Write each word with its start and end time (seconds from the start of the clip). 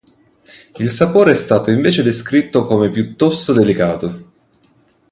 Il 0.79 0.89
sapore 0.89 1.29
è 1.29 1.33
stato 1.35 1.69
invece 1.69 2.01
descritto 2.01 2.65
come 2.65 2.89
piuttosto 2.89 3.53
delicato. 3.53 4.25